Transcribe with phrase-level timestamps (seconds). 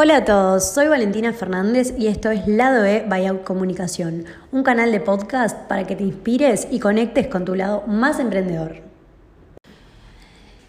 [0.00, 4.92] Hola a todos, soy Valentina Fernández y esto es Lado E Buyout Comunicación, un canal
[4.92, 8.76] de podcast para que te inspires y conectes con tu lado más emprendedor.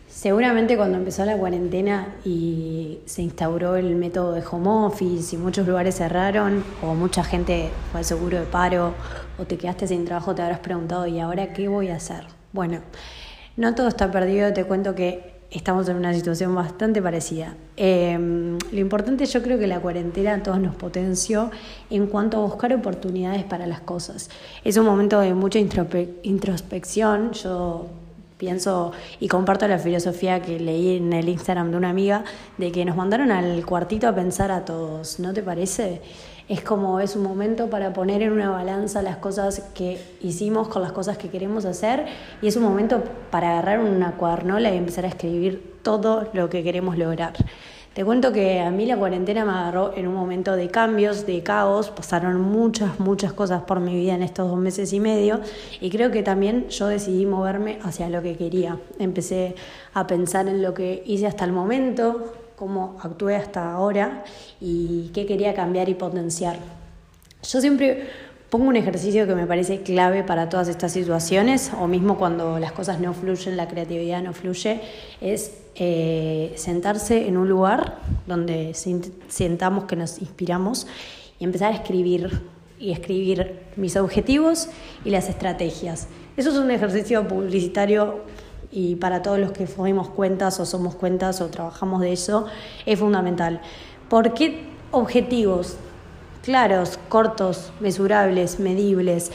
[0.07, 5.67] Seguramente cuando empezó la cuarentena y se instauró el método de home office y muchos
[5.67, 8.95] lugares cerraron o mucha gente fue al seguro de paro
[9.37, 12.23] o te quedaste sin trabajo te habrás preguntado ¿y ahora qué voy a hacer?
[12.51, 12.79] Bueno,
[13.57, 17.55] no todo está perdido, te cuento que estamos en una situación bastante parecida.
[17.75, 21.49] Em, lo importante yo creo que la cuarentena a todos nos potenció
[21.89, 24.29] en cuanto a buscar oportunidades para las cosas.
[24.63, 27.31] Es un momento de mucha introspección.
[27.33, 27.87] Yo
[28.39, 32.23] pienso y comparto la filosofía que leí en el Instagram de una amiga
[32.57, 36.01] de que nos mandaron al cuartito a pensar a todos, ¿no te parece?
[36.47, 40.81] Es como es un momento para poner en una balanza las cosas que hicimos con
[40.81, 42.05] las cosas que queremos hacer
[42.41, 46.63] y es un momento para agarrar una cuadernola y empezar a escribir todo lo que
[46.63, 47.33] queremos lograr.
[47.99, 51.43] Te cuento que a mí la cuarentena me agarró en un momento de cambios, de
[51.43, 55.41] caos, pasaron muchas, muchas cosas por mi vida en estos dos meses y medio
[55.81, 58.79] y creo que también yo decidí moverme hacia lo que quería.
[58.99, 59.55] Empecé
[59.93, 64.23] a pensar en lo que hice hasta el momento, cómo actué hasta ahora
[64.61, 66.55] y qué quería cambiar y potenciar.
[67.43, 68.07] Yo siempre
[68.49, 72.71] pongo un ejercicio que me parece clave para todas estas situaciones, o mismo cuando las
[72.71, 74.81] cosas no fluyen, la creatividad no fluye,
[75.21, 80.87] es eh, sentarse en un lugar donde sintamos que nos inspiramos
[81.39, 82.41] y empezar a escribir
[82.79, 84.69] y escribir mis objetivos
[85.05, 86.07] y las estrategias.
[86.37, 88.21] Eso es un ejercicio publicitario
[88.71, 92.45] y para todos los que fuimos cuentas o somos cuentas o trabajamos de eso,
[92.85, 93.61] es fundamental.
[94.09, 95.77] ¿Por qué objetivos
[96.43, 99.31] claros, cortos, mesurables, medibles,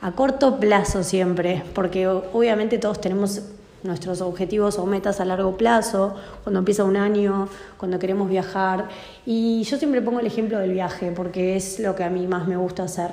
[0.00, 1.62] a corto plazo siempre?
[1.74, 3.42] Porque obviamente todos tenemos
[3.82, 8.88] nuestros objetivos o metas a largo plazo, cuando empieza un año, cuando queremos viajar.
[9.24, 12.48] Y yo siempre pongo el ejemplo del viaje, porque es lo que a mí más
[12.48, 13.10] me gusta hacer.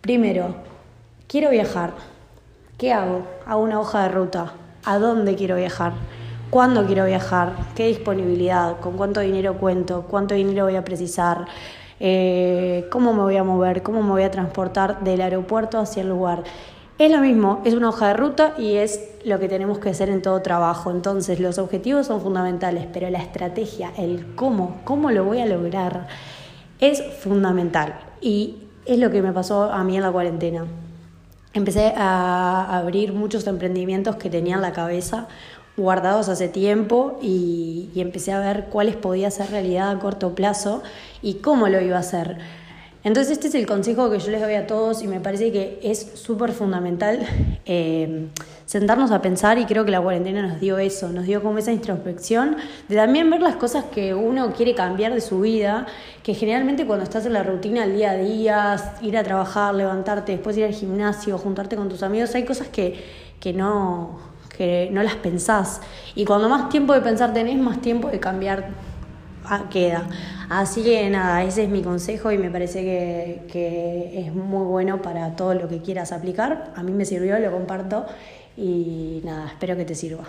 [0.00, 0.54] Primero,
[1.26, 1.92] quiero viajar
[2.78, 3.26] ¿Qué hago?
[3.44, 4.52] Hago una hoja de ruta.
[4.84, 5.94] ¿A dónde quiero viajar?
[6.48, 7.56] ¿Cuándo quiero viajar?
[7.74, 8.78] ¿Qué disponibilidad?
[8.78, 10.06] ¿Con cuánto dinero cuento?
[10.08, 11.46] ¿Cuánto dinero voy a precisar?
[12.00, 13.82] Eh, ¿Cómo me voy a mover?
[13.82, 16.44] ¿Cómo me voy a transportar del aeropuerto hacia el lugar?
[16.98, 20.08] Es lo mismo, es una hoja de ruta y es lo que tenemos que hacer
[20.08, 20.90] en todo trabajo.
[20.90, 26.08] Entonces, los objetivos son fundamentales, pero la estrategia, el cómo, cómo lo voy a lograr,
[26.80, 28.00] es fundamental.
[28.20, 30.66] Y es lo que me pasó a mí en la cuarentena
[31.54, 35.28] empecé a abrir muchos emprendimientos que tenía en la cabeza
[35.78, 40.82] guardados hace tiempo y, empecé a ver cuáles podía ser realidad a corto plazo
[41.22, 42.38] y cómo lo iba a hacer.
[43.04, 45.80] Entonces este es el consejo que yo les doy a todos y me parece que
[45.82, 47.26] es súper fundamental
[47.64, 48.28] eh,
[48.66, 51.72] sentarnos a pensar y creo que la cuarentena nos dio eso, nos dio como esa
[51.72, 52.56] introspección
[52.88, 55.86] de también ver las cosas que uno quiere cambiar de su vida,
[56.22, 60.32] que generalmente cuando estás en la rutina del día a día, ir a trabajar, levantarte,
[60.32, 63.02] después ir al gimnasio, juntarte con tus amigos, hay cosas que,
[63.40, 65.80] que no que no las pensás.
[66.16, 68.70] Y cuando más tiempo de pensar tenés, más tiempo de cambiar
[69.70, 70.06] queda.
[70.50, 75.00] Así que nada, ese es mi consejo y me parece que, que es muy bueno
[75.00, 76.72] para todo lo que quieras aplicar.
[76.76, 78.04] A mí me sirvió, lo comparto
[78.56, 80.24] y nada, espero que te sirva.